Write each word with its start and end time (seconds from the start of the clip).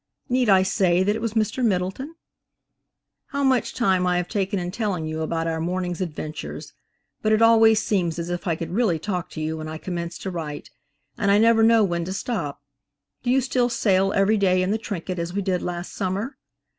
Need 0.29 0.49
I 0.49 0.63
say 0.63 1.03
that 1.03 1.15
it 1.15 1.21
was 1.21 1.35
Mr. 1.35 1.63
Middleton? 1.63 2.15
How 3.27 3.43
much 3.43 3.75
time 3.75 4.07
I 4.07 4.17
have 4.17 4.27
taken 4.27 4.57
in 4.57 4.71
telling 4.71 5.05
you 5.05 5.21
about 5.21 5.45
our 5.45 5.59
morning's 5.61 6.01
adventures! 6.01 6.73
But 7.21 7.33
it 7.33 7.41
always 7.43 7.83
seems 7.83 8.17
as 8.17 8.31
if 8.31 8.47
I 8.47 8.55
could 8.55 8.71
really 8.71 8.97
talk 8.97 9.29
to 9.29 9.41
you 9.41 9.57
when 9.57 9.67
I 9.67 9.77
commence 9.77 10.17
to 10.17 10.31
write, 10.31 10.71
and 11.19 11.29
I 11.29 11.37
never 11.37 11.61
know 11.61 11.83
when 11.83 12.03
to 12.05 12.13
stop. 12.13 12.63
Do 13.21 13.29
you 13.29 13.41
still 13.41 13.69
sail 13.69 14.11
every 14.13 14.37
day 14.37 14.63
in 14.63 14.71
the 14.71 14.79
"Trinket," 14.79 15.19
as 15.19 15.33
we 15.35 15.43
did 15.43 15.61
last 15.61 15.93
summer? 15.93 16.35